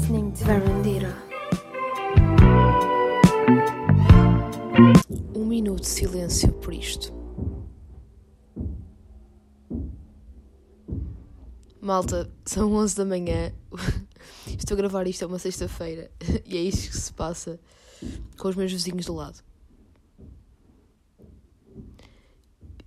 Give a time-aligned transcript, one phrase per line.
[0.00, 1.16] listening to Verandira.
[5.34, 7.12] Um minuto de silêncio por isto.
[11.80, 13.52] Malta, são 11 da manhã.
[14.46, 16.10] Estou a gravar isto, é uma sexta-feira.
[16.46, 17.60] E é isto que se passa
[18.38, 19.42] com os meus vizinhos do lado.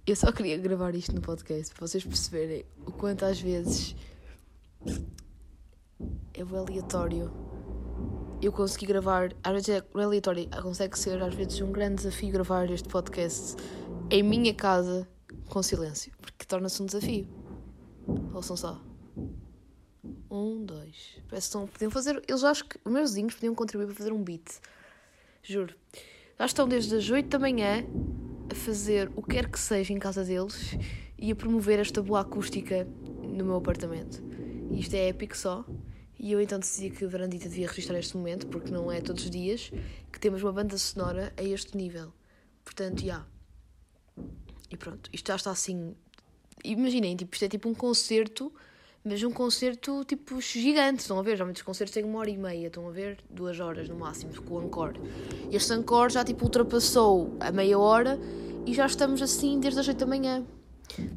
[0.06, 3.96] Eu só queria gravar isto no podcast para vocês perceberem o quanto às vezes
[6.34, 7.32] é o aleatório.
[8.42, 12.70] Eu consegui gravar, às vezes é aleatório, consegue ser às vezes um grande desafio gravar
[12.70, 13.56] este podcast
[14.10, 15.08] em minha casa
[15.48, 17.28] com silêncio, porque torna-se um desafio.
[18.34, 18.82] Ouçam só.
[20.30, 21.18] Um, dois.
[21.30, 22.22] Parece que estão, podiam fazer.
[22.28, 24.60] Eles acho que os meus vizinhos podiam contribuir para fazer um beat.
[25.44, 25.76] Juro.
[26.40, 27.86] Já estão desde as 8 da manhã
[28.50, 30.76] a fazer o que quer que seja em casa deles
[31.18, 32.88] e a promover esta boa acústica
[33.22, 34.22] no meu apartamento.
[34.72, 35.64] Isto é épico só.
[36.24, 39.26] E eu então decidi que a Varandita devia registrar este momento, porque não é todos
[39.26, 39.70] os dias
[40.10, 42.14] que temos uma banda sonora a este nível.
[42.64, 43.06] Portanto, já.
[43.06, 43.28] Yeah.
[44.72, 45.94] E pronto, isto já está assim.
[46.64, 48.54] Imaginem, tipo, isto é tipo um concerto,
[49.04, 51.02] mas um concerto tipo gigante.
[51.02, 51.32] Estão a ver?
[51.32, 53.18] Geralmente os concertos têm uma hora e meia, estão a ver?
[53.30, 54.98] Duas horas no máximo, com o encore.
[55.52, 58.18] Este encore já tipo ultrapassou a meia hora
[58.66, 60.46] e já estamos assim desde as 8 da manhã.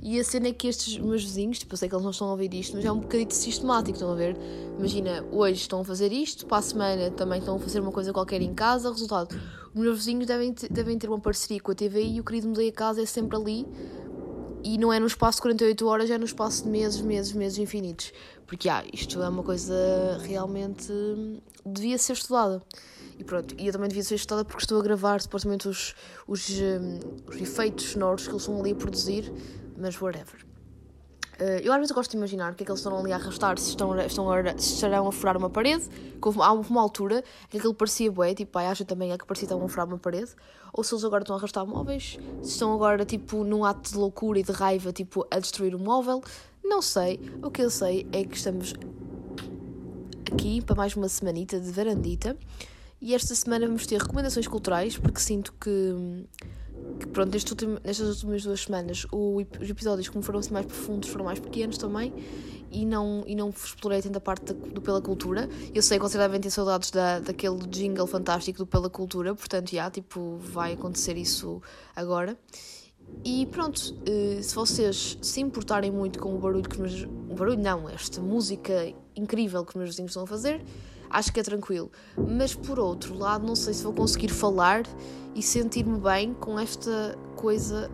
[0.03, 2.29] E a cena é que estes meus vizinhos, tipo, eu sei que eles não estão
[2.29, 4.37] a ouvir isto, mas é um bocadinho sistemático, estão a ver?
[4.79, 8.13] Imagina, hoje estão a fazer isto, para a semana também estão a fazer uma coisa
[8.13, 9.39] qualquer em casa, resultado,
[9.75, 12.49] os meus vizinhos devem ter, devem ter uma parceria com a TVI e o querido
[12.49, 13.67] mudei a casa é sempre ali
[14.65, 17.59] e não é no espaço de 48 horas, é no espaço de meses, meses, meses
[17.59, 18.13] infinitos.
[18.47, 20.93] Porque, ah, isto é uma coisa realmente
[21.65, 22.61] devia ser estudada.
[23.19, 25.95] E pronto, e eu também devia ser estudada porque estou a gravar supostamente os,
[26.27, 29.33] os, um, os efeitos sonoros que eles estão ali a produzir,
[29.77, 30.45] mas whatever.
[31.39, 33.17] Uh, eu às vezes gosto de imaginar o que é que eles estão ali a
[33.17, 37.23] arrastar, se, estão, estão a, se estarão a furar uma parede, que há uma altura
[37.51, 39.87] que aquilo parecia bué, tipo, ai, acho também é que parecia que estavam a furar
[39.87, 40.31] uma parede,
[40.73, 43.98] ou se eles agora estão a arrastar móveis, se estão agora, tipo, num ato de
[43.98, 46.23] loucura e de raiva, tipo, a destruir o móvel,
[46.65, 47.20] não sei.
[47.42, 48.73] O que eu sei é que estamos
[50.33, 52.35] aqui para mais uma semanita de varandita,
[52.98, 56.25] e esta semana vamos ter recomendações culturais, porque sinto que,
[56.98, 60.67] que pronto, neste último, nestas últimas duas semanas o, os episódios, como foram assim mais
[60.67, 62.13] profundos, foram mais pequenos também,
[62.70, 65.48] e não, e não explorei tanto a parte do Pela Cultura.
[65.75, 69.70] Eu sei que vocês devem ter saudades da, daquele jingle fantástico do Pela Cultura, portanto,
[69.70, 71.63] já, tipo, vai acontecer isso
[71.95, 72.36] agora.
[73.25, 77.03] E pronto, se vocês se importarem muito com o barulho que os meus.
[77.31, 80.65] O barulho não, esta música incrível que os meus vizinhos estão a fazer,
[81.11, 81.90] acho que é tranquilo.
[82.17, 84.83] Mas por outro lado, não sei se vou conseguir falar
[85.34, 87.90] e sentir-me bem com esta coisa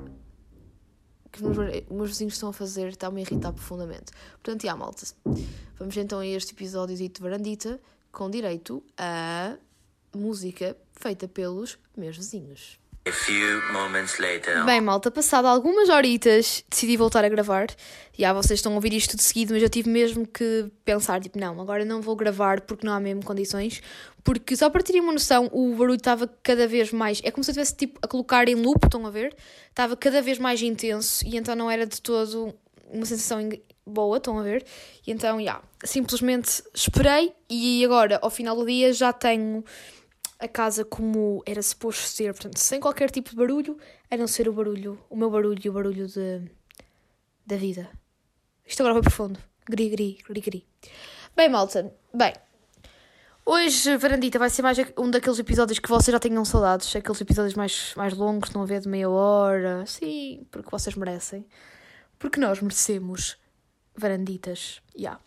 [1.31, 1.57] que os
[1.91, 4.13] meus vizinhos estão a fazer, está-me a irritar profundamente.
[4.33, 5.07] Portanto, já, malta,
[5.79, 7.81] vamos então a este episódio de Varandita
[8.13, 9.57] com direito a
[10.15, 12.82] música feita pelos meus vizinhos.
[14.65, 17.67] Bem, malta, passado algumas horitas, decidi voltar a gravar.
[18.17, 21.37] Já vocês estão a ouvir isto de seguido, mas eu tive mesmo que pensar, tipo,
[21.37, 23.83] não, agora não vou gravar porque não há mesmo condições.
[24.23, 27.21] Porque só para terem uma noção, o barulho estava cada vez mais.
[27.25, 29.35] É como se eu estivesse tipo, a colocar em loop, estão a ver?
[29.69, 32.55] Estava cada vez mais intenso e então não era de todo
[32.89, 33.49] uma sensação
[33.85, 34.65] boa, estão a ver?
[35.05, 39.65] E então, já, simplesmente esperei e agora, ao final do dia, já tenho
[40.43, 43.79] a casa como era suposto ser, portanto, sem qualquer tipo de barulho,
[44.11, 46.43] a não ser o barulho, o meu barulho e o barulho de,
[47.47, 47.89] da vida.
[48.67, 49.39] Isto agora foi profundo.
[49.71, 50.67] Gri, gri, gri, gri.
[51.37, 52.33] Bem, malta, bem.
[53.47, 57.55] Hoje, Varandita, vai ser mais um daqueles episódios que vocês já tenham saudades, aqueles episódios
[57.55, 59.87] mais, mais longos, estão a ver de meia hora.
[59.87, 61.47] Sim, porque vocês merecem.
[62.19, 63.37] Porque nós merecemos
[63.97, 64.83] varanditas.
[64.97, 65.01] Já.
[65.01, 65.21] Yeah.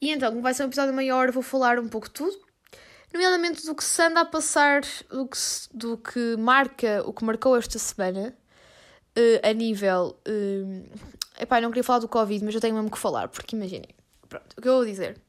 [0.00, 2.49] E então, como vai ser um episódio maior, vou falar um pouco de tudo
[3.12, 5.38] nomeadamente do que se anda a passar, do que,
[5.72, 8.36] do que marca, o que marcou esta semana,
[9.16, 10.18] uh, a nível.
[10.26, 10.88] Uh,
[11.38, 13.88] epá, não queria falar do Covid, mas eu tenho mesmo que falar, porque imaginem.
[14.28, 15.20] Pronto, o que eu vou dizer.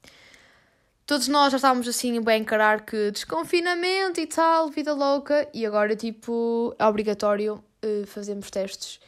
[1.05, 5.95] Todos nós já estávamos assim bem encarar que desconfinamento e tal, vida louca, e agora,
[5.95, 8.99] tipo, é obrigatório uh, fazermos testes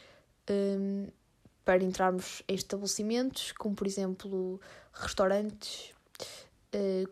[0.50, 1.06] um,
[1.64, 4.60] para entrarmos em estabelecimentos, como por exemplo
[4.92, 5.93] restaurantes,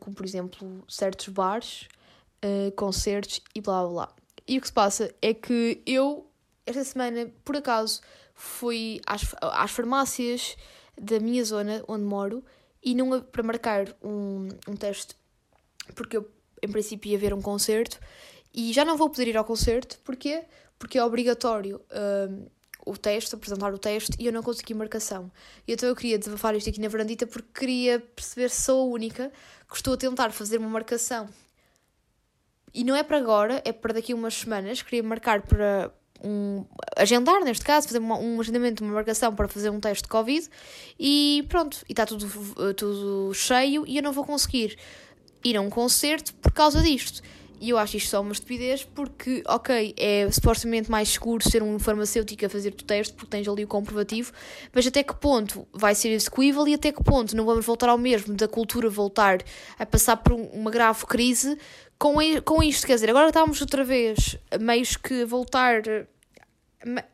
[0.00, 1.88] como por exemplo certos bares,
[2.44, 4.14] uh, concertos e blá blá blá.
[4.46, 6.26] E o que se passa é que eu,
[6.66, 8.00] esta semana, por acaso,
[8.34, 10.56] fui às, às farmácias
[11.00, 12.44] da minha zona onde moro
[12.82, 15.16] e não para marcar um, um teste,
[15.94, 16.28] porque eu
[16.62, 17.98] em princípio ia ver um concerto
[18.54, 20.44] e já não vou poder ir ao concerto, porquê?
[20.78, 22.50] Porque é obrigatório uh,
[22.84, 25.30] o teste, apresentar o teste e eu não consegui marcação.
[25.66, 28.92] E então eu queria desabafar isto aqui na varandita porque queria perceber se sou a
[28.92, 29.32] única
[29.68, 31.28] que estou a tentar fazer uma marcação.
[32.74, 34.80] E não é para agora, é para daqui a umas semanas.
[34.82, 35.92] Queria marcar para
[36.24, 36.64] um.
[36.96, 40.48] agendar, neste caso, fazer uma, um agendamento, uma marcação para fazer um teste de Covid
[40.98, 41.78] e pronto.
[41.88, 42.26] E está tudo,
[42.74, 44.78] tudo cheio e eu não vou conseguir
[45.44, 47.22] ir a um concerto por causa disto.
[47.62, 51.78] E eu acho isto só uma estupidez porque, ok, é supostamente mais seguro ser um
[51.78, 54.32] farmacêutico a fazer o teste porque tens ali o comprovativo,
[54.72, 57.96] mas até que ponto vai ser execuível e até que ponto não vamos voltar ao
[57.96, 59.38] mesmo da cultura voltar
[59.78, 61.56] a passar por uma grave crise
[61.96, 62.14] com,
[62.44, 62.84] com isto?
[62.84, 65.82] Quer dizer, agora estamos outra vez meios que voltar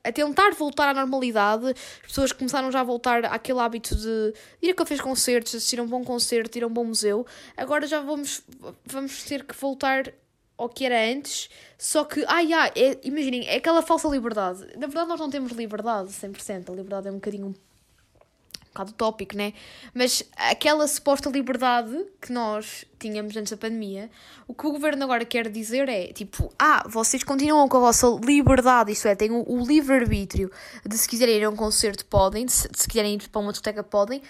[0.02, 4.70] a tentar voltar à normalidade, as pessoas começaram já a voltar àquele hábito de ir
[4.70, 7.26] a cafés concertos, assistir a um bom concerto, ir a um bom museu.
[7.54, 8.42] Agora já vamos,
[8.86, 10.10] vamos ter que voltar
[10.58, 14.66] ao que era antes, só que, ai, ai, é, imaginem, é aquela falsa liberdade.
[14.76, 17.54] Na verdade, nós não temos liberdade 100%, a liberdade é um bocadinho um
[18.72, 19.54] bocado utópico, né?
[19.94, 24.10] Mas aquela suposta liberdade que nós tínhamos antes da pandemia,
[24.46, 28.06] o que o governo agora quer dizer é tipo, ah, vocês continuam com a vossa
[28.24, 30.50] liberdade, isto é, têm o, o livre-arbítrio
[30.84, 33.82] de se quiserem ir a um concerto podem, de se, quiserem ir para uma discoteca
[33.82, 34.22] podem,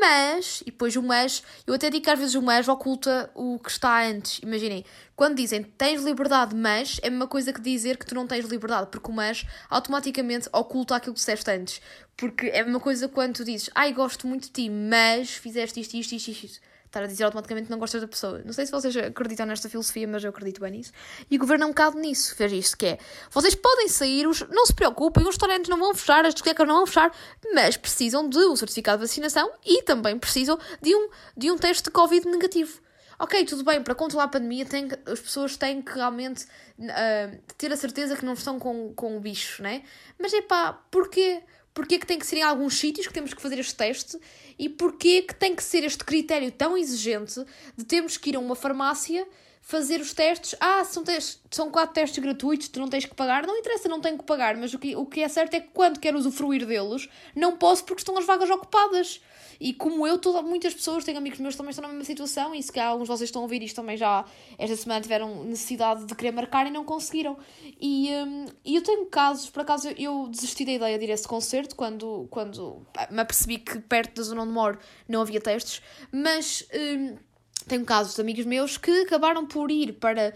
[0.00, 3.58] mas, e depois o mas, eu até digo que às vezes o mas oculta o
[3.58, 4.40] que está antes.
[4.42, 4.84] Imaginem,
[5.14, 8.46] quando dizem tens liberdade, mas é a mesma coisa que dizer que tu não tens
[8.46, 11.80] liberdade, porque o mas automaticamente oculta aquilo que disseste antes.
[12.16, 15.80] Porque é a mesma coisa quando tu dizes, ai, gosto muito de ti, mas fizeste
[15.80, 18.42] isto, isto, isto, isto estar a dizer automaticamente que não gostas da pessoa.
[18.44, 20.92] Não sei se vocês acreditam nesta filosofia, mas eu acredito bem nisso.
[21.30, 22.98] E o governo é um bocado nisso, fez isto, que é,
[23.30, 26.76] vocês podem sair, os, não se preocupem, os restaurantes não vão fechar, as discotecas não
[26.76, 27.12] vão fechar,
[27.54, 31.84] mas precisam de um certificado de vacinação e também precisam de um, de um teste
[31.84, 32.80] de Covid negativo.
[33.20, 36.44] Ok, tudo bem, para controlar a pandemia tem as pessoas têm que realmente
[36.78, 39.82] uh, ter a certeza que não estão com, com o bicho, né?
[40.18, 41.42] Mas é pá, porquê?
[41.80, 44.20] Porquê que tem que ser em alguns sítios que temos que fazer este teste
[44.58, 47.42] e porquê que tem que ser este critério tão exigente
[47.74, 49.26] de termos que ir a uma farmácia
[49.62, 50.54] fazer os testes.
[50.60, 53.46] Ah, são, testes, são quatro testes gratuitos, tu não tens que pagar.
[53.46, 55.68] Não interessa, não tenho que pagar, mas o que, o que é certo é que
[55.72, 59.22] quando quero usufruir deles, não posso porque estão as vagas ocupadas.
[59.60, 62.54] E como eu, toda, muitas pessoas, tenho amigos meus que também estão na mesma situação,
[62.54, 64.24] e se calhar alguns de vocês estão a ouvir isto também já
[64.58, 67.36] esta semana tiveram necessidade de querer marcar e não conseguiram.
[67.80, 71.28] E, um, eu tenho casos, por acaso eu desisti da ideia de ir a esse
[71.28, 74.78] concerto quando, quando me apercebi que perto da zona onde moro
[75.08, 76.66] não havia testes, mas.
[76.74, 77.30] Um,
[77.66, 80.34] tenho casos de amigos meus que acabaram por ir para.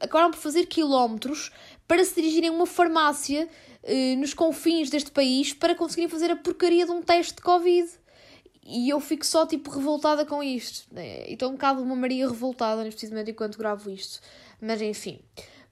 [0.00, 1.52] Acabaram por fazer quilómetros
[1.86, 3.48] para se dirigirem a uma farmácia
[3.82, 7.88] eh, nos confins deste país para conseguirem fazer a porcaria de um teste de Covid.
[8.66, 10.86] E eu fico só tipo revoltada com isto.
[10.92, 11.28] Né?
[11.28, 14.20] E estou um bocado uma Maria revoltada neste momento enquanto gravo isto.
[14.60, 15.20] Mas enfim.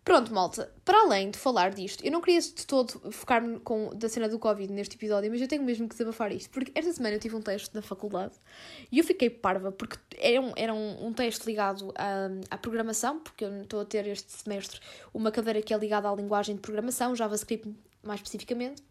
[0.05, 4.09] Pronto, malta, para além de falar disto, eu não queria de todo focar-me com da
[4.09, 7.15] cena do Covid neste episódio, mas eu tenho mesmo que desabafar isto, porque esta semana
[7.15, 8.35] eu tive um teste na faculdade
[8.91, 13.21] e eu fiquei parva, porque era um, era um, um teste ligado à, à programação,
[13.21, 14.81] porque eu estou a ter este semestre
[15.15, 17.73] uma cadeira que é ligada à linguagem de programação, JavaScript
[18.03, 18.83] mais especificamente,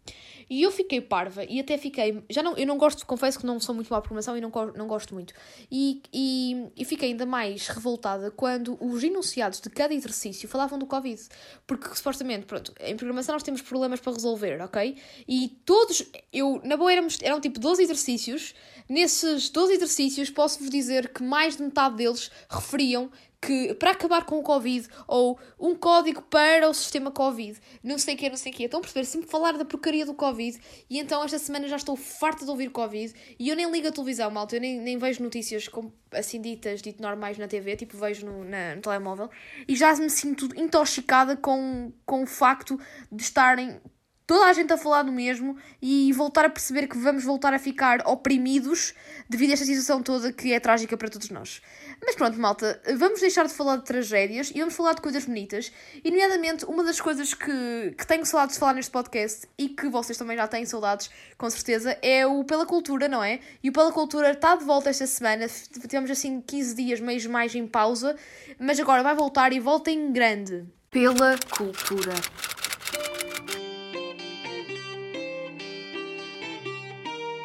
[0.48, 2.22] e eu fiquei parva e até fiquei.
[2.30, 4.50] Já não, eu não gosto, confesso que não sou muito boa à programação e não,
[4.76, 5.34] não gosto muito.
[5.70, 10.86] E, e, e fiquei ainda mais revoltada quando os enunciados de cada exercício falavam do
[10.86, 11.20] Covid.
[11.66, 14.96] Porque supostamente, pronto, em programação nós temos problemas para resolver, ok?
[15.28, 18.54] E todos, eu, na boa, éramos, eram tipo 12 exercícios.
[18.88, 23.10] Nesses 12 exercícios, posso-vos dizer que mais de metade deles referiam
[23.44, 28.14] que para acabar com o Covid ou um código para o sistema Covid, não sei
[28.14, 28.62] o que, não sei o que.
[28.62, 29.04] Estão a perceber?
[29.04, 32.70] Sempre falar da porcaria do Covid e então esta semana já estou farta de ouvir
[32.70, 36.40] Covid e eu nem ligo a televisão, malta, eu nem, nem vejo notícias como, assim
[36.40, 39.28] ditas, dito normais na TV, tipo vejo no, na, no telemóvel
[39.66, 42.78] e já me sinto intoxicada com, com o facto
[43.10, 43.80] de estarem
[44.26, 47.58] toda a gente a falar do mesmo e voltar a perceber que vamos voltar a
[47.58, 48.94] ficar oprimidos
[49.28, 51.60] devido a esta situação toda que é trágica para todos nós.
[52.04, 55.72] Mas pronto, malta, vamos deixar de falar de tragédias e vamos falar de coisas bonitas.
[56.04, 59.88] E, nomeadamente, uma das coisas que, que tenho saudades de falar neste podcast e que
[59.88, 63.40] vocês também já têm saudades, com certeza, é o Pela Cultura, não é?
[63.62, 65.46] E o Pela Cultura está de volta esta semana.
[65.48, 68.16] Tivemos assim 15 dias, meio mais em pausa,
[68.58, 70.64] mas agora vai voltar e volta em grande.
[70.90, 72.14] Pela Cultura.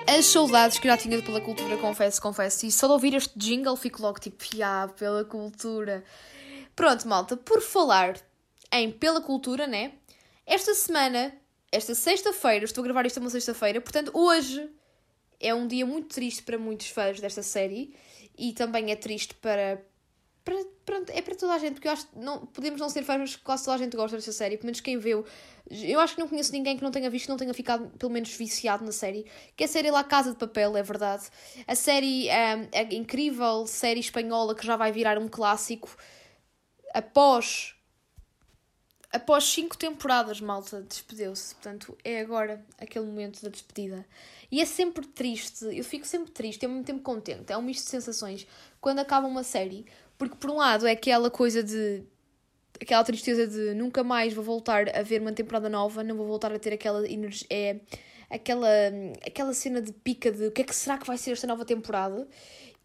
[0.07, 2.65] As saudades que já tinha pela cultura, confesso, confesso.
[2.65, 6.03] E só de ouvir este jingle fico logo tipo, ah, pela cultura.
[6.75, 8.17] Pronto, malta, por falar
[8.71, 9.93] em pela cultura, né?
[10.45, 11.35] Esta semana,
[11.71, 14.69] esta sexta-feira, estou a gravar isto uma sexta-feira, portanto, hoje
[15.39, 17.93] é um dia muito triste para muitos fãs desta série
[18.37, 19.81] e também é triste para
[20.47, 23.03] para, pronto, é para toda a gente, porque eu acho que não, podemos não ser
[23.03, 25.25] fãs, mas quase toda a gente gosta desta série, pelo menos quem viu.
[25.69, 28.33] Eu acho que não conheço ninguém que não tenha visto, não tenha ficado pelo menos
[28.33, 29.25] viciado na série.
[29.57, 31.27] Que é a série La Casa de Papel, é verdade.
[31.67, 35.89] A série é, é incrível, série espanhola que já vai virar um clássico
[36.93, 37.75] após
[39.11, 41.55] após cinco temporadas, malta, despediu-se.
[41.55, 44.05] Portanto, é agora aquele momento da despedida.
[44.51, 47.51] E é sempre triste, eu fico sempre triste, ao mesmo tempo contente.
[47.51, 48.47] É um misto de sensações
[48.87, 49.85] quando acaba uma série,
[50.17, 52.05] porque por um lado é aquela coisa de.
[52.81, 56.53] aquela tristeza de nunca mais vou voltar a ver uma temporada nova, não vou voltar
[56.53, 57.45] a ter aquela energia.
[57.49, 57.81] É,
[58.29, 58.69] aquela,
[59.25, 61.65] aquela cena de pica de o que é que será que vai ser esta nova
[61.65, 62.25] temporada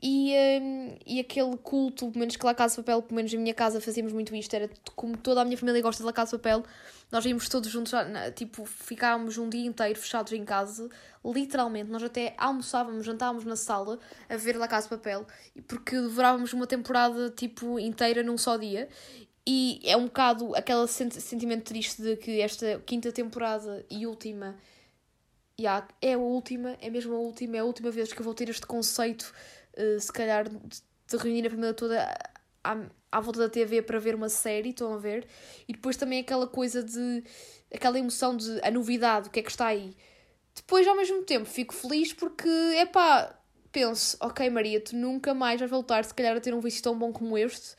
[0.02, 3.38] e, um, e aquele culto, pelo menos que La Casa de Papel, pelo menos na
[3.38, 6.36] minha casa fazíamos muito isto, era como toda a minha família gosta de La Casa
[6.36, 6.64] de Papel,
[7.12, 7.92] nós íamos todos juntos,
[8.34, 10.88] tipo, ficávamos um dia inteiro fechados em casa,
[11.24, 15.24] literalmente, nós até almoçávamos, jantávamos na sala a ver La Casa de Papel,
[15.68, 18.88] porque devorávamos uma temporada, tipo, inteira num só dia,
[19.46, 24.56] e é um bocado aquele sentimento triste de que esta quinta temporada e última,
[25.60, 28.34] yeah, é a última, é mesmo a última, é a última vez que eu vou
[28.34, 29.32] ter este conceito
[29.76, 32.14] uh, se calhar, de reunir a família toda
[32.64, 32.78] à,
[33.10, 35.26] à volta da TV para ver uma série, estão a ver?
[35.68, 37.24] E depois também aquela coisa de.
[37.72, 39.94] aquela emoção de a novidade, o que é que está aí.
[40.54, 43.38] Depois, ao mesmo tempo, fico feliz porque, é pá,
[43.70, 46.98] penso, ok, Maria, tu nunca mais vais voltar, se calhar, a ter um vício tão
[46.98, 47.74] bom como este.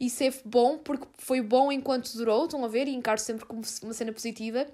[0.00, 2.88] Isso é bom porque foi bom enquanto durou, estão a ver?
[2.88, 4.66] E encaro sempre como uma cena positiva.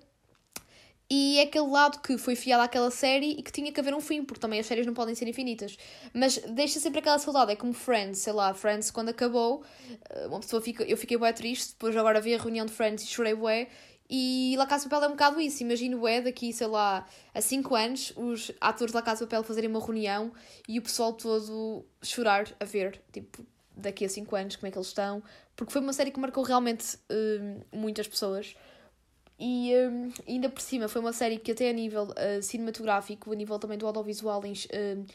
[1.13, 4.01] E é aquele lado que foi fiel àquela série e que tinha que haver um
[4.01, 5.77] fim, porque também as séries não podem ser infinitas.
[6.15, 9.65] Mas deixa sempre aquela saudade, é como Friends, sei lá, Friends quando acabou,
[10.09, 13.03] eh, uma pessoa fica, eu fiquei bué triste, depois agora vi a reunião de Friends
[13.03, 13.67] e chorei bué,
[14.09, 17.41] e La Casa de Papel é um bocado isso, imagino bué daqui, sei lá, a
[17.41, 20.33] 5 anos, os atores de La Casa de Papel fazerem uma reunião
[20.69, 23.45] e o pessoal todo chorar a ver, tipo,
[23.77, 25.23] daqui a 5 anos como é que eles estão,
[25.57, 28.55] porque foi uma série que marcou realmente uh, muitas pessoas.
[29.43, 33.35] E um, ainda por cima foi uma série que até a nível uh, cinematográfico, a
[33.35, 35.07] nível também do audiovisual, em, uh,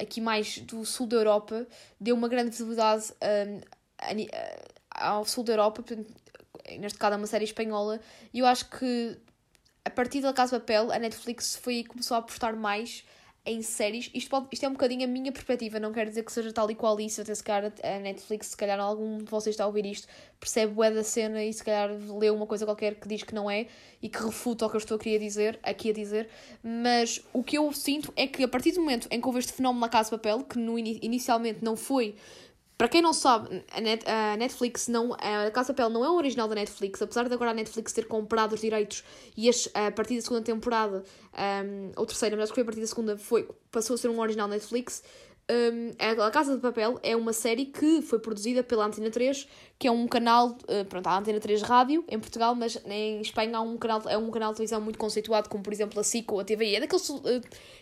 [0.00, 1.66] aqui mais do sul da Europa,
[2.00, 3.60] deu uma grande visibilidade um,
[4.90, 5.84] ao sul da Europa,
[6.78, 8.00] neste caso é uma série espanhola,
[8.32, 9.18] e eu acho que
[9.84, 13.04] a partir da Casa Papel, a Netflix foi começou a apostar mais
[13.46, 14.10] em séries.
[14.12, 16.70] Isto, pode, isto é um bocadinho a minha perspectiva, não quero dizer que seja tal
[16.70, 19.66] e qual isso, até se calhar a Netflix, se calhar algum de vocês está a
[19.66, 20.08] ouvir isto,
[20.40, 23.50] percebe o da cena e se calhar leu uma coisa qualquer que diz que não
[23.50, 23.66] é
[24.02, 26.28] e que refuta o que eu estou a dizer, aqui a dizer,
[26.62, 29.52] mas o que eu sinto é que a partir do momento em que houve este
[29.52, 32.16] fenómeno na Casa de Papel, que no, inicialmente não foi
[32.76, 35.14] para quem não sabe, a, Net, a Netflix não.
[35.14, 38.06] A Casa Papel não é o original da Netflix, apesar de agora a Netflix ter
[38.06, 39.02] comprado os direitos
[39.36, 41.02] e a partir da segunda temporada,
[41.64, 44.20] um, ou terceira, mas que foi a partir da segunda, foi, passou a ser um
[44.20, 45.02] original Netflix.
[45.48, 45.92] Um,
[46.24, 49.46] a Casa de Papel é uma série que foi produzida pela Antena 3,
[49.78, 53.58] que é um canal, uh, pronto, a Antena 3 Rádio em Portugal, mas em Espanha
[53.58, 56.32] há um canal, é um canal de televisão muito conceituado, como por exemplo a SIC
[56.32, 57.22] ou a TVI, é daqueles uh,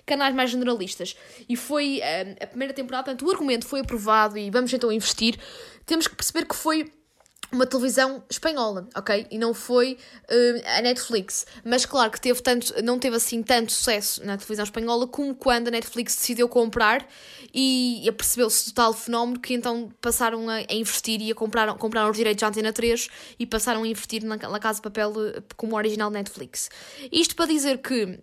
[0.05, 1.17] canais mais generalistas.
[1.49, 5.39] E foi uh, a primeira temporada, portanto, o argumento foi aprovado e vamos então investir.
[5.87, 6.93] Temos que perceber que foi
[7.55, 9.27] uma televisão espanhola, ok?
[9.31, 11.47] E não foi uh, a Netflix.
[11.65, 15.69] Mas claro que teve tanto, não teve assim tanto sucesso na televisão espanhola como quando
[15.69, 17.07] a Netflix decidiu comprar
[17.55, 22.11] e, percebeu-se do tal fenómeno que então passaram a, a, investir e a comprar, compraram
[22.11, 23.09] os direitos da Antena 3
[23.39, 26.69] e passaram a investir na, na Casa de Papel eh, como original Netflix.
[27.13, 28.19] Isto para dizer que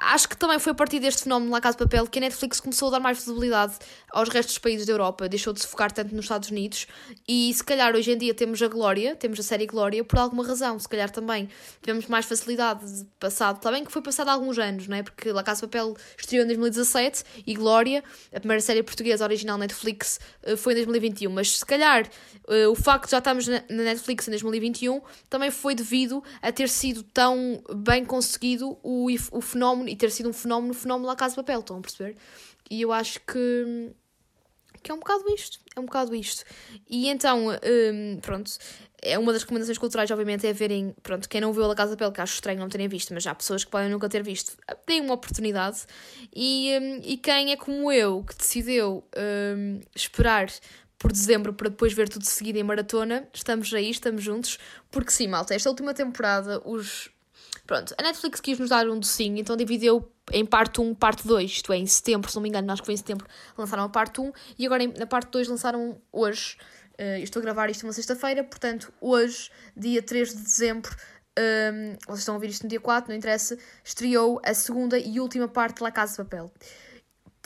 [0.00, 2.86] Acho que também foi a partir deste fenómeno La Casa Papel que a Netflix começou
[2.86, 3.74] a dar mais visibilidade
[4.12, 6.86] aos restos dos países da Europa, deixou de se focar tanto nos Estados Unidos.
[7.26, 10.46] E se calhar hoje em dia temos a Glória, temos a série Glória por alguma
[10.46, 11.48] razão, se calhar também
[11.82, 15.02] tivemos mais facilidade de passado, também que foi passado há alguns anos, não é?
[15.02, 20.20] Porque La Casa Papel estreou em 2017 e Glória, a primeira série portuguesa original Netflix,
[20.44, 22.08] eh, foi em 2021, mas se calhar
[22.48, 26.68] eh, o facto de já estarmos na Netflix em 2021 também foi devido a ter
[26.68, 29.40] sido tão bem conseguido o, o
[29.88, 32.16] fenómeno e ter sido um fenómeno, fenómeno lá Casa de Papel, estão a perceber?
[32.70, 33.92] E eu acho que,
[34.82, 36.44] que é um bocado isto, é um bocado isto.
[36.88, 38.50] E então, um, pronto,
[39.00, 41.92] é uma das recomendações culturais, obviamente, é verem, pronto, quem não viu a La Casa
[41.92, 44.22] de Papel, que acho estranho não terem visto, mas há pessoas que podem nunca ter
[44.22, 45.86] visto, deem uma oportunidade.
[46.34, 50.48] E, um, e quem é como eu, que decidiu um, esperar
[50.98, 54.58] por dezembro para depois ver tudo seguido em maratona, estamos aí, estamos juntos,
[54.90, 57.08] porque sim, malta, esta última temporada, os
[57.66, 61.50] Pronto, a Netflix quis nos dar um docinho, então dividiu em parte 1, parte 2,
[61.50, 63.26] isto é, em setembro, se não me engano, acho que foi em setembro,
[63.56, 66.56] lançaram a parte 1 e agora na parte 2 lançaram hoje.
[67.00, 70.90] Uh, estou a gravar isto uma sexta-feira, portanto, hoje, dia 3 de dezembro,
[71.38, 74.98] um, ehm, vocês estão a ouvir isto no dia 4, não interessa, estreou a segunda
[74.98, 76.50] e última parte de La Casa de Papel.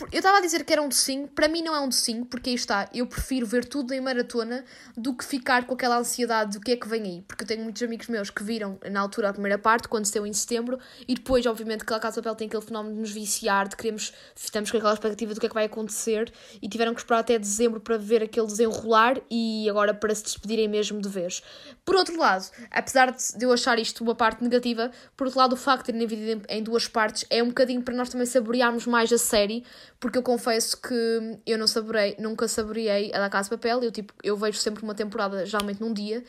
[0.01, 2.49] Eu estava a dizer que era um docinho, para mim não é um docinho, porque
[2.49, 4.65] aí está, eu prefiro ver tudo em maratona
[4.97, 7.25] do que ficar com aquela ansiedade do que é que vem aí.
[7.29, 10.27] Porque eu tenho muitos amigos meus que viram na altura a primeira parte, quando deu
[10.27, 13.69] em setembro, e depois, obviamente, que a Casa Papel tem aquele fenómeno de nos viciar,
[13.69, 17.01] de queremos, estamos com aquela expectativa do que é que vai acontecer, e tiveram que
[17.01, 21.43] esperar até dezembro para ver aquele desenrolar e agora para se despedirem mesmo de vez.
[21.85, 25.57] Por outro lado, apesar de eu achar isto uma parte negativa, por outro lado, o
[25.57, 29.13] facto de terem dividido em duas partes é um bocadinho para nós também saborearmos mais
[29.13, 29.65] a série
[30.01, 33.93] porque eu confesso que eu não saborei, nunca saboreei a da Casa de Papel, eu,
[33.93, 36.25] tipo, eu vejo sempre uma temporada, geralmente num dia,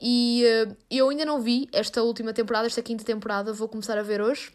[0.00, 4.02] e uh, eu ainda não vi esta última temporada, esta quinta temporada, vou começar a
[4.02, 4.52] ver hoje.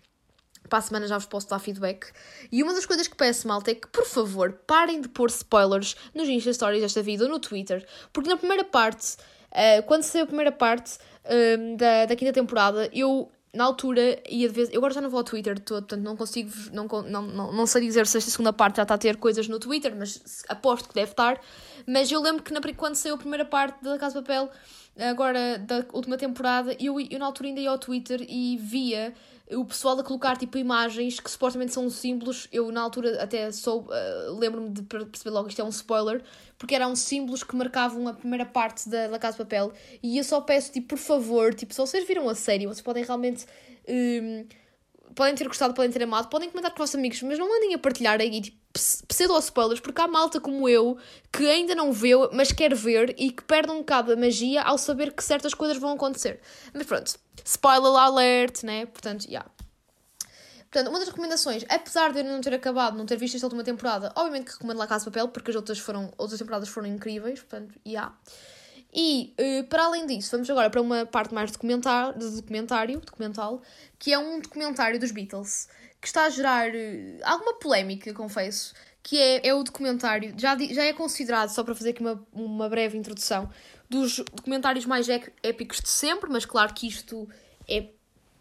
[0.67, 2.07] Para a semana já vos posso dar feedback.
[2.51, 5.95] E uma das coisas que peço, malta, é que, por favor, parem de pôr spoilers
[6.13, 7.85] nos Insta Stories desta vida ou no Twitter.
[8.11, 9.15] Porque na primeira parte,
[9.51, 14.47] uh, quando saiu a primeira parte uh, da, da quinta temporada, eu na altura ia
[14.47, 14.69] de vez.
[14.71, 16.51] Eu agora já não vou ao Twitter todo, portanto não consigo.
[16.71, 19.47] Não, não, não, não sei dizer se esta segunda parte já está a ter coisas
[19.47, 21.39] no Twitter, mas aposto que deve estar.
[21.87, 24.49] Mas eu lembro que na, quando saiu a primeira parte da Casa de Papel,
[24.99, 29.13] agora da última temporada, eu, eu na altura ainda ia ao Twitter e via
[29.51, 32.47] o pessoal a colocar tipo imagens que supostamente são símbolos.
[32.51, 36.23] Eu na altura até sou uh, lembro-me de perceber logo que isto é um spoiler,
[36.57, 39.71] porque eram símbolos que marcavam a primeira parte da, da Casa de Papel.
[40.01, 43.03] E eu só peço, tipo, por favor, tipo, se vocês viram a série, vocês podem
[43.03, 43.45] realmente.
[43.87, 44.47] Um,
[45.13, 47.73] podem ter gostado, podem ter amado, podem comentar com os vossos amigos, mas não andem
[47.73, 50.97] a partilhar aí, tipo, pseudo-spoilers, porque há malta como eu
[51.31, 54.77] que ainda não viu, mas quer ver e que perde um bocado a magia ao
[54.77, 56.39] saber que certas coisas vão acontecer.
[56.73, 58.85] Mas pronto, spoiler alert, né?
[58.85, 59.29] Portanto, já.
[59.29, 59.51] Yeah.
[60.75, 63.63] Portanto, uma das recomendações, apesar de eu não ter acabado, não ter visto esta última
[63.63, 66.87] temporada, obviamente que recomendo La Casa de Papel, porque as outras, foram, outras temporadas foram
[66.87, 67.91] incríveis, portanto, já.
[67.91, 68.15] Yeah.
[68.93, 73.61] E, uh, para além disso, vamos agora para uma parte mais documentar, de documentário, documental,
[73.99, 75.67] que é um documentário dos Beatles,
[76.01, 80.83] que está a gerar uh, alguma polémica, confesso, que é, é o documentário, já, já
[80.83, 83.49] é considerado, só para fazer aqui uma, uma breve introdução,
[83.89, 87.29] dos documentários mais épicos de sempre, mas claro que isto
[87.67, 87.89] é,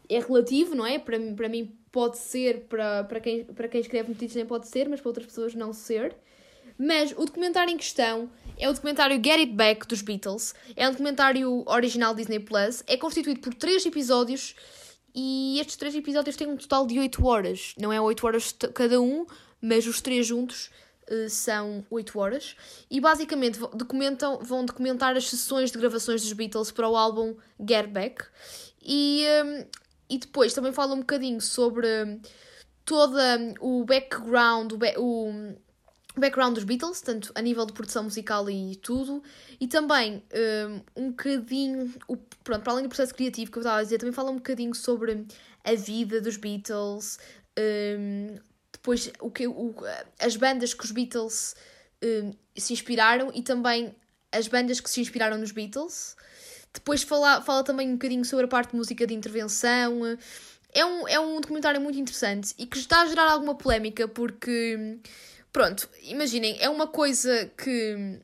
[0.09, 0.99] é relativo, não é?
[0.99, 4.89] Para, para mim pode ser, para, para, quem, para quem escreve notícias nem pode ser,
[4.89, 6.17] mas para outras pessoas não ser.
[6.77, 10.55] Mas o documentário em questão é o documentário Get It Back dos Beatles.
[10.75, 12.83] É um documentário original Disney Plus.
[12.87, 14.57] É constituído por três episódios
[15.15, 17.75] e estes três episódios têm um total de 8 horas.
[17.79, 19.25] Não é 8 horas cada um,
[19.61, 20.71] mas os três juntos
[21.09, 22.57] uh, são 8 horas.
[22.91, 27.89] E basicamente documentam, vão documentar as sessões de gravações dos Beatles para o álbum Get
[27.89, 28.25] Back.
[28.83, 29.65] E, um,
[30.11, 31.87] e depois também fala um bocadinho sobre
[32.85, 33.17] todo
[33.61, 35.55] o background, o,
[36.17, 39.23] o background dos Beatles, tanto a nível de produção musical e tudo,
[39.61, 40.23] e também
[40.97, 41.93] um, um bocadinho,
[42.45, 44.75] pronto, para além do processo criativo que eu estava a dizer, também fala um bocadinho
[44.75, 45.27] sobre
[45.65, 47.19] a vida dos Beatles,
[47.59, 48.37] um,
[48.73, 49.75] depois o que, o,
[50.21, 51.57] as bandas que os Beatles
[52.03, 53.95] um, se inspiraram e também
[54.31, 56.17] as bandas que se inspiraram nos Beatles.
[56.73, 60.01] Depois fala, fala também um bocadinho sobre a parte de música de intervenção.
[60.73, 64.99] É um, é um documentário muito interessante e que está a gerar alguma polémica porque
[65.55, 68.19] Pronto, imaginem, é uma coisa que.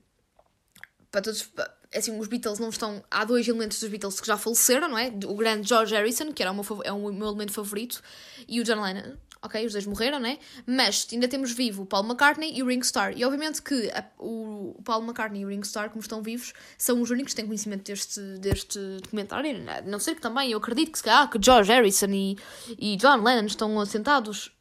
[1.12, 1.48] Para todos.
[1.94, 3.04] Assim, os Beatles não estão.
[3.08, 5.12] Há dois elementos dos Beatles que já faleceram, não é?
[5.26, 8.02] O grande George Harrison, que era o meu, é o meu elemento favorito,
[8.48, 9.16] e o John Lennon.
[9.42, 10.40] Ok, os dois morreram, né?
[10.66, 13.16] Mas ainda temos vivo o Paul McCartney e o Ringo Starr.
[13.16, 17.00] E obviamente que a, o Paul McCartney e o Ringo Starr, como estão vivos, são
[17.00, 19.56] os únicos que têm conhecimento deste, deste documentário.
[19.86, 22.36] Não sei que também eu acredito que se calhar que George Harrison e,
[22.76, 24.60] e John Lennon estão assentados à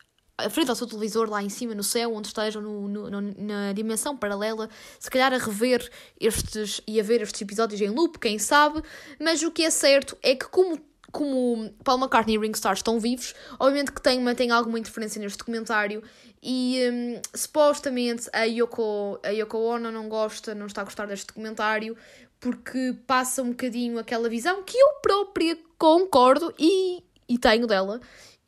[0.50, 4.16] frente ao seu televisor lá em cima no céu, onde estejam no, no, na dimensão
[4.16, 8.84] paralela, se calhar a rever estes e a ver estes episódios em loop, quem sabe,
[9.20, 10.80] mas o que é certo é que como
[11.12, 15.40] como Paul McCartney e Ring Starr estão vivos, obviamente que tem, tem alguma interferência neste
[15.40, 16.04] documentário
[16.42, 21.28] e um, supostamente a Yoko, a Yoko Ono não gosta, não está a gostar deste
[21.28, 21.98] documentário
[22.40, 28.00] porque passa um bocadinho aquela visão que eu própria concordo e, e tenho dela,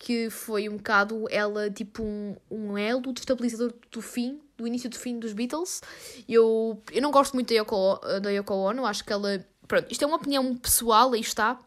[0.01, 4.89] que foi um bocado ela, tipo, um, um elo de estabilizador do fim, do início
[4.89, 5.79] do fim dos Beatles.
[6.27, 9.45] Eu, eu não gosto muito da Yoko, da Yoko Ono, acho que ela.
[9.67, 11.59] Pronto, isto é uma opinião pessoal, aí está.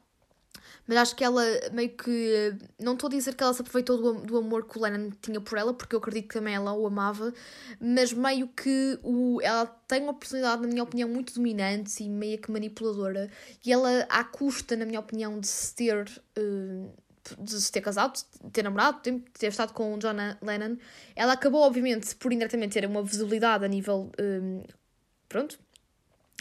[0.84, 2.56] Mas acho que ela meio que.
[2.76, 5.40] Não estou a dizer que ela se aproveitou do, do amor que o Lennon tinha
[5.40, 7.32] por ela, porque eu acredito que também ela o amava,
[7.80, 12.38] mas meio que o, ela tem uma personalidade, na minha opinião, muito dominante e meio
[12.38, 13.30] que manipuladora.
[13.64, 16.20] E ela, à custa, na minha opinião, de se ter.
[16.36, 17.03] Uh,
[17.38, 20.76] de se ter casado, de ter namorado, de ter estado com o John Lennon,
[21.16, 24.62] ela acabou, obviamente, por indiretamente ter uma visibilidade a nível, um,
[25.28, 25.58] pronto,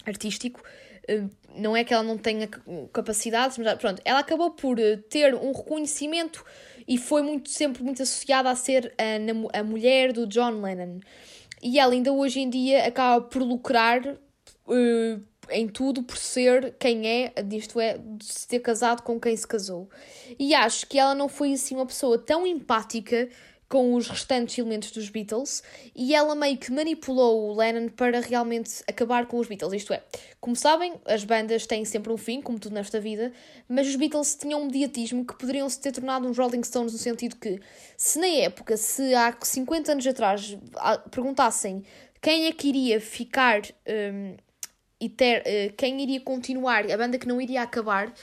[0.06, 0.62] artístico.
[1.10, 2.48] Um, não é que ela não tenha
[2.91, 6.43] capacidades, mas pronto, ela acabou por eh, ter um reconhecimento
[6.88, 11.00] e foi muito, sempre muito associada a ser a, a mulher do John Lennon.
[11.62, 17.08] E ela ainda hoje em dia acaba por lucrar uh, em tudo por ser quem
[17.08, 19.90] é, isto é, de se ter casado com quem se casou.
[20.38, 23.30] E acho que ela não foi assim uma pessoa tão empática
[23.74, 25.64] com os restantes elementos dos Beatles
[25.96, 29.74] e ela meio que manipulou o Lennon para realmente acabar com os Beatles.
[29.74, 30.04] Isto é,
[30.40, 33.34] como sabem, as bandas têm sempre um fim, como tudo nesta vida,
[33.68, 37.00] mas os Beatles tinham um mediatismo que poderiam se ter tornado uns Rolling Stones no
[37.00, 37.60] sentido que,
[37.98, 40.56] se na época, se há 50 anos atrás
[41.10, 41.84] perguntassem
[42.22, 43.62] quem é que iria ficar.
[43.88, 44.36] Um,
[45.04, 48.13] e ter, uh, quem iria continuar, a banda que não iria acabar,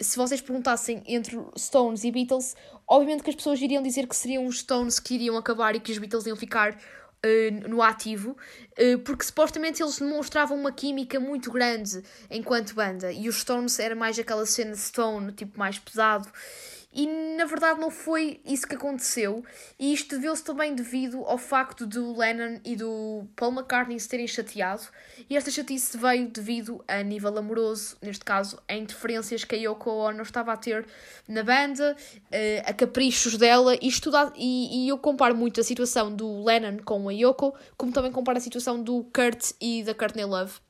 [0.00, 2.56] se vocês perguntassem entre Stones e Beatles,
[2.88, 5.92] obviamente que as pessoas iriam dizer que seriam os Stones que iriam acabar e que
[5.92, 8.36] os Beatles iam ficar uh, no ativo,
[8.72, 13.94] uh, porque supostamente eles demonstravam uma química muito grande enquanto banda, e os Stones era
[13.94, 16.28] mais aquela cena Stone, tipo mais pesado.
[16.94, 19.44] E na verdade não foi isso que aconteceu,
[19.76, 24.28] e isto deveu-se também devido ao facto do Lennon e do Paul McCartney se terem
[24.28, 24.84] chateado,
[25.28, 29.90] e esta chatice veio devido a nível amoroso, neste caso, a interferências que a Yoko
[29.90, 30.86] Ono estava a ter
[31.26, 31.96] na banda,
[32.30, 36.78] eh, a caprichos dela, e, estudar, e, e eu comparo muito a situação do Lennon
[36.84, 40.60] com a Yoko, como também comparo a situação do Kurt e da Courtney Love.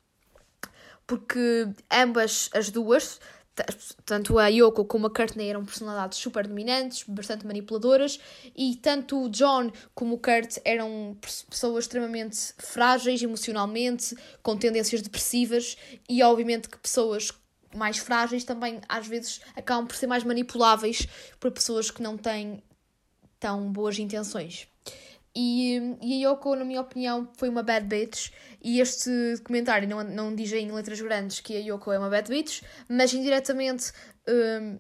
[1.07, 3.21] Porque ambas as duas
[4.05, 8.19] tanto a Yoko como a Courtney eram personalidades super dominantes, bastante manipuladoras,
[8.57, 11.17] e tanto o John como o Kurt eram
[11.49, 15.77] pessoas extremamente frágeis emocionalmente, com tendências depressivas,
[16.09, 17.31] e obviamente que pessoas
[17.75, 21.09] mais frágeis também às vezes acabam por ser mais manipuláveis
[21.41, 22.63] por pessoas que não têm
[23.39, 24.69] tão boas intenções.
[25.37, 28.31] E, e a Yoko, na minha opinião, foi uma bad bitch.
[28.63, 32.29] E este documentário não, não diz em letras grandes que a Yoko é uma bad
[32.29, 33.93] bitch, mas indiretamente
[34.29, 34.79] um,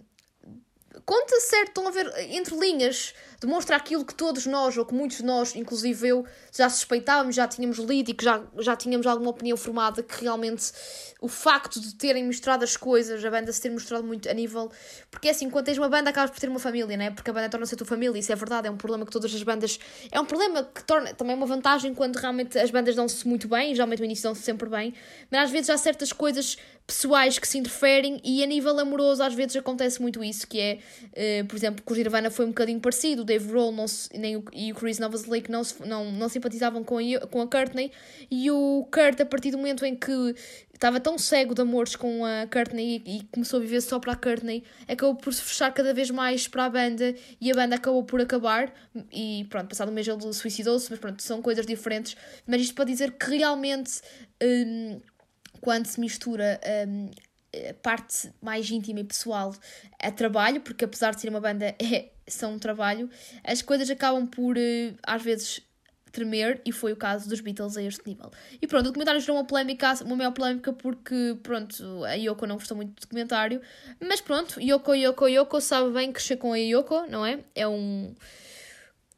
[1.05, 5.19] conta certo, estão a ver entre linhas, demonstra aquilo que todos nós, ou que muitos
[5.19, 9.31] de nós, inclusive eu, já suspeitávamos, já tínhamos lido e que já, já tínhamos alguma
[9.31, 10.73] opinião formada, que realmente
[11.21, 14.71] o facto de terem mostrado as coisas, a banda se ter mostrado muito a nível.
[15.11, 17.11] Porque é assim, quando tens uma banda, acabas por ter uma família, né?
[17.11, 19.35] Porque a banda torna-se a tua família, isso é verdade, é um problema que todas
[19.35, 19.79] as bandas.
[20.11, 23.75] É um problema que torna também uma vantagem quando realmente as bandas dão-se muito bem,
[23.75, 24.95] geralmente no início dão-se sempre bem,
[25.31, 29.33] mas às vezes há certas coisas pessoais que se interferem e a nível amoroso às
[29.35, 30.79] vezes acontece muito isso, que é,
[31.43, 34.37] uh, por exemplo, com o Nirvana foi um bocadinho parecido, Dave Roll não se, nem
[34.37, 37.91] o, e o Chris Novoselic não, não, não simpatizavam com a, com a Courtney.
[38.31, 40.35] E o Kurt, a partir do momento em que
[40.73, 44.13] estava tão cego de amores com a Courtney e, e começou a viver só para
[44.13, 47.77] a Courtney, acabou por se fechar cada vez mais para a banda e a banda
[47.77, 48.73] acabou por acabar.
[49.13, 52.17] E pronto, passado um mês ele suicidou-se, mas pronto, são coisas diferentes,
[52.47, 54.01] mas isto para dizer que realmente...
[54.43, 55.01] Um,
[55.61, 57.11] quando se mistura um,
[57.71, 59.55] a parte mais íntima e pessoal
[59.99, 63.09] a trabalho, porque apesar de ser uma banda, é, são um trabalho,
[63.43, 65.61] as coisas acabam por, uh, às vezes,
[66.15, 68.31] tremer, e foi o caso dos Beatles a este nível.
[68.63, 72.55] E pronto, o documentário gerou uma polémica, uma maior polémica, porque, pronto, a Yoko não
[72.57, 73.61] gostou muito do documentário,
[74.01, 77.41] mas pronto, Yoko, Yoko, Yoko sabe bem crescer com a Yoko, não é?
[77.55, 78.15] É um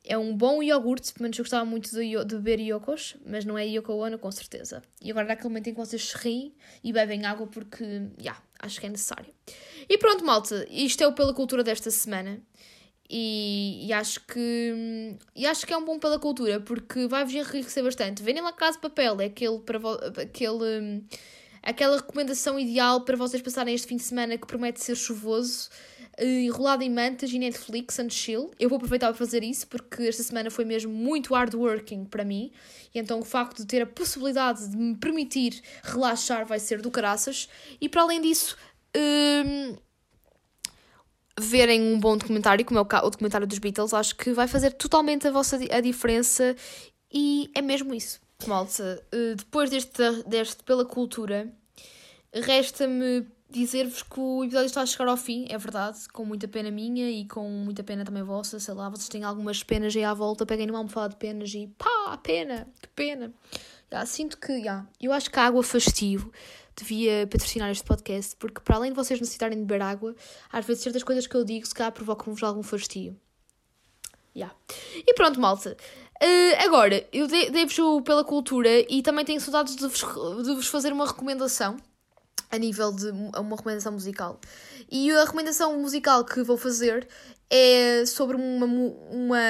[0.09, 3.59] é um bom iogurte, pelo menos eu gostava muito de, de beber iocos, mas não
[3.59, 4.81] é Yoko Ono com certeza.
[5.03, 7.85] E agora naquele momento em que vocês se riem e bebem água porque,
[8.17, 9.35] já, yeah, acho que é necessário.
[9.89, 12.41] E pronto, malta, isto é o Pela Cultura desta semana.
[13.09, 17.83] E, e, acho que e acho que é um bom pela cultura porque vai-vos enriquecer
[17.83, 18.23] bastante.
[18.23, 19.79] Venham lá Casa de Papel, é aquele, para
[20.23, 21.05] aquele,
[21.63, 25.71] aquela recomendação ideal para vocês passarem este fim de semana que promete ser chuvoso
[26.19, 28.51] enrolado em mantas e Netflix and chill.
[28.59, 32.51] Eu vou aproveitar para fazer isso porque esta semana foi mesmo muito hardworking para mim.
[32.95, 36.91] E então o facto de ter a possibilidade de me permitir relaxar vai ser do
[36.91, 37.49] caraças.
[37.81, 38.57] E para além disso,
[38.97, 39.77] um,
[41.39, 45.27] verem um bom documentário, como é o, documentário dos Beatles, acho que vai fazer totalmente
[45.29, 46.57] a vossa a diferença.
[47.13, 48.21] E é mesmo isso.
[48.47, 51.51] Malta, uh, depois deste, deste pela cultura,
[52.33, 56.71] resta-me dizer-vos que o episódio está a chegar ao fim, é verdade, com muita pena
[56.71, 60.13] minha e com muita pena também vossa, sei lá, vocês têm algumas penas aí à
[60.13, 63.33] volta, peguem numa almofada de penas e pá, pena, que pena.
[63.91, 66.31] Já, sinto que, já, eu acho que a água fastio
[66.77, 70.15] devia patrocinar este podcast, porque para além de vocês necessitarem de beber água,
[70.53, 73.17] às vezes certas coisas que eu digo se calhar provocam-vos algum fastio.
[74.35, 74.55] Yeah.
[74.95, 75.77] E pronto, malta.
[76.23, 80.01] Uh, agora, eu devo-vos pela cultura e também tenho saudades de vos,
[80.45, 81.77] de vos fazer uma recomendação
[82.51, 84.39] a nível de uma recomendação musical.
[84.91, 87.09] E a recomendação musical que vou fazer
[87.49, 89.41] é sobre uma, uma,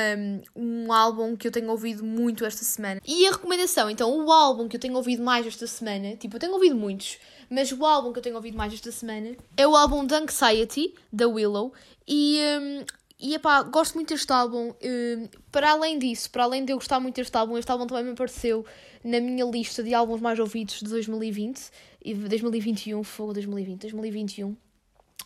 [0.54, 3.00] um álbum que eu tenho ouvido muito esta semana.
[3.06, 6.40] E a recomendação, então, o álbum que eu tenho ouvido mais esta semana, tipo, eu
[6.40, 9.74] tenho ouvido muitos, mas o álbum que eu tenho ouvido mais esta semana é o
[9.74, 11.72] álbum The Anxiety, da Willow,
[12.06, 12.84] e um,
[13.18, 14.70] e epá, gosto muito deste álbum.
[14.70, 18.04] Uh, para além disso, para além de eu gostar muito deste álbum, este álbum também
[18.04, 18.64] me apareceu
[19.02, 21.70] na minha lista de álbuns mais ouvidos de 2020
[22.04, 24.65] e 2021, foi 2020, 2021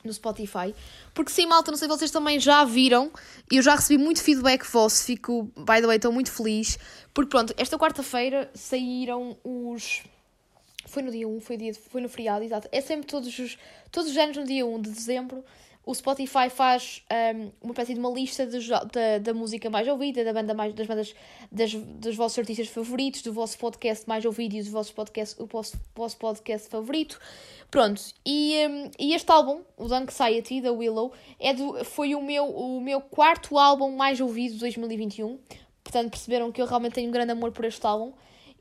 [0.04, 0.74] no Spotify.
[1.14, 3.10] Porque sim, malta, não sei se vocês também já viram.
[3.50, 5.04] E eu já recebi muito feedback vosso.
[5.04, 6.78] Fico, by the way, estou muito feliz.
[7.12, 10.02] Porque pronto, esta quarta-feira saíram os.
[10.86, 12.68] Foi no dia 1, foi, dia, foi no feriado, exato.
[12.72, 13.58] É sempre todos os,
[13.92, 15.44] todos os anos no dia 1 de dezembro
[15.85, 17.03] o Spotify faz
[17.35, 20.75] um, uma espécie de uma lista de, da, da música mais ouvida, da banda mais,
[20.75, 21.14] das bandas
[21.51, 25.47] das, dos vossos artistas favoritos, do vosso podcast mais ouvido e do vosso podcast, o
[25.47, 27.19] vosso, vosso podcast favorito.
[27.71, 32.23] Pronto, e, um, e este álbum, o The Anxiety, da Willow, é do, foi o
[32.23, 35.38] meu, o meu quarto álbum mais ouvido de 2021.
[35.83, 38.12] Portanto, perceberam que eu realmente tenho um grande amor por este álbum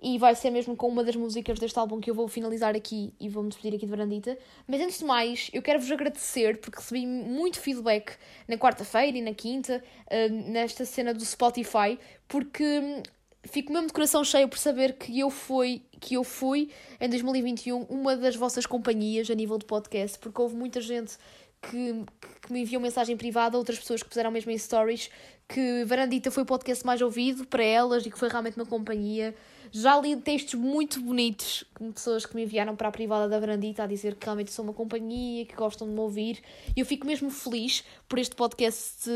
[0.01, 3.13] e vai ser mesmo com uma das músicas deste álbum que eu vou finalizar aqui
[3.19, 4.37] e vou-me despedir aqui de Varandita.
[4.67, 8.13] Mas antes de mais, eu quero vos agradecer porque recebi muito feedback
[8.47, 13.03] na quarta-feira e na quinta, uh, nesta cena do Spotify, porque hum,
[13.43, 17.83] fico mesmo de coração cheio por saber que eu fui, que eu fui em 2021
[17.83, 21.17] uma das vossas companhias a nível de podcast, porque houve muita gente
[21.61, 22.05] que,
[22.41, 25.09] que me enviou mensagem privada, outras pessoas que puseram mesmo em stories
[25.49, 29.35] que Varandita foi o podcast mais ouvido para elas e que foi realmente uma companhia.
[29.71, 33.83] Já li textos muito bonitos de pessoas que me enviaram para a privada da Brandita
[33.83, 36.41] a dizer que realmente sou uma companhia, que gostam de me ouvir.
[36.75, 39.07] E eu fico mesmo feliz por este podcast,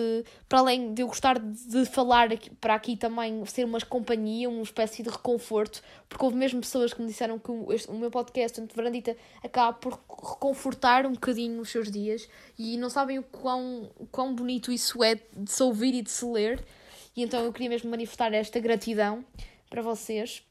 [0.47, 4.61] para além de eu gostar de falar aqui, para aqui também ser uma companhia, uma
[4.61, 8.11] espécie de reconforto, porque houve mesmo pessoas que me disseram que o, este, o meu
[8.11, 13.23] podcast, de Brandita, acaba por reconfortar um bocadinho os seus dias e não sabem o
[13.23, 16.63] quão, o quão bonito isso é de se ouvir e de se ler.
[17.15, 19.23] E então eu queria mesmo manifestar esta gratidão
[19.73, 20.43] para vocês.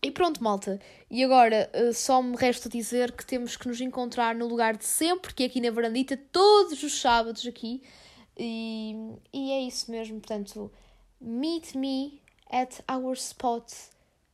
[0.00, 0.78] E pronto, malta.
[1.10, 4.84] E agora uh, só me resta dizer que temos que nos encontrar no lugar de
[4.84, 7.82] sempre, que é aqui na Varandita, todos os sábados aqui.
[8.38, 8.94] E,
[9.32, 10.20] e é isso mesmo.
[10.20, 10.70] Portanto,
[11.20, 13.68] meet me at our spot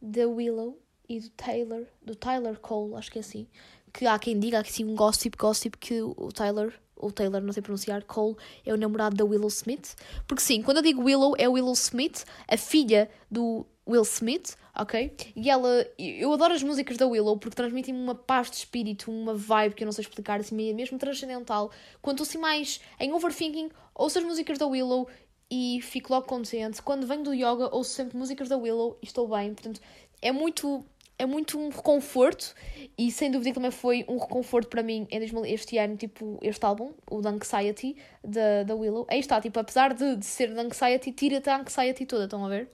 [0.01, 3.47] da Willow e do Taylor, do Tyler Cole, acho que é assim.
[3.95, 7.53] Que há quem diga que sim, um gossip, gossip que o Tyler ou Taylor, não
[7.53, 8.37] sei pronunciar, Cole
[8.67, 9.95] é o namorado da Willow Smith.
[10.27, 15.13] Porque sim, quando eu digo Willow, é Willow Smith, a filha do Will Smith, ok?
[15.35, 19.35] E ela, eu adoro as músicas da Willow porque transmitem-me uma paz de espírito, uma
[19.35, 21.71] vibe que eu não sei explicar, assim, mesmo transcendental.
[22.03, 25.09] Quando estou assim mais em overthinking, ouço as músicas da Willow
[25.51, 26.83] e fico logo contente.
[26.83, 29.55] Quando venho do yoga, ouço sempre músicas da Willow e estou bem.
[29.55, 29.81] Portanto,
[30.21, 30.85] é muito
[31.19, 32.55] é muito um reconforto
[32.97, 37.21] e sem dúvida também foi um reconforto para mim este ano, tipo, este álbum, o
[37.21, 39.05] The Anxiety, da, da Willow.
[39.11, 42.49] Aí está, tipo, apesar de, de ser The Anxiety, tira-te a Anxiety toda, estão a
[42.49, 42.71] ver?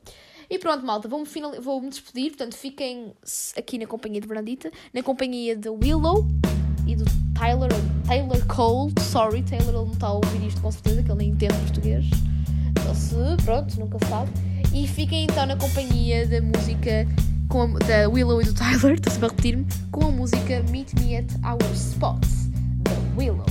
[0.49, 1.53] E pronto, malta, vou-me final...
[1.61, 2.31] vou despedir.
[2.31, 3.13] Portanto, fiquem
[3.57, 6.27] aqui na companhia de Brandita, na companhia de Willow
[6.87, 7.05] e do
[7.39, 7.71] Tyler,
[8.07, 8.93] Taylor Cole.
[9.01, 12.07] Sorry, Taylor, ele não está a ouvir isto com certeza, que ele nem entende português.
[12.71, 14.31] Então, se, pronto, nunca sabe.
[14.75, 17.07] E fiquem então na companhia da música
[17.49, 20.95] com a, da Willow e do Tyler, estou sempre a repetir-me, com a música Meet
[20.95, 22.49] Me at Our Spots,
[22.83, 23.47] da Willow.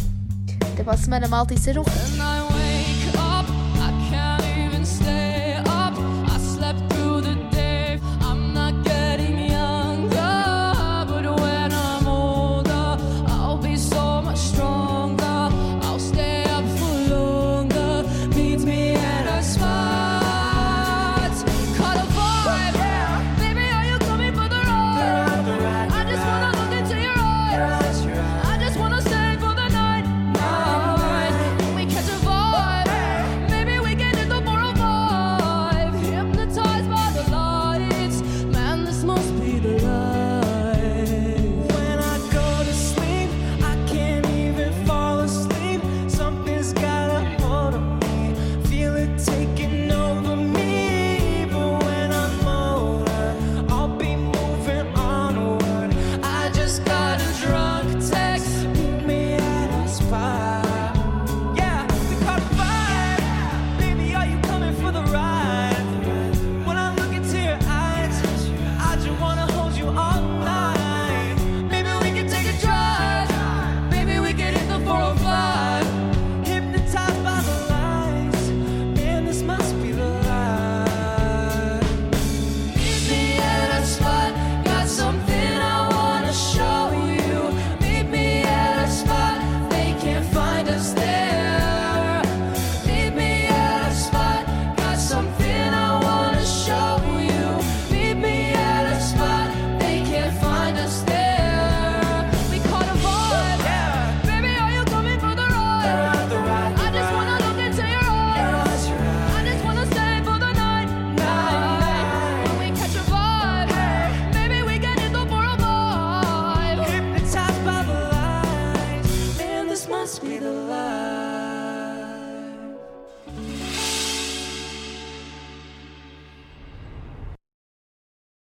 [0.73, 2.72] Até para a semana, malta, e sejam felizes.